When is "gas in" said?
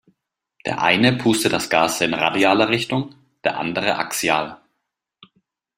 1.69-2.15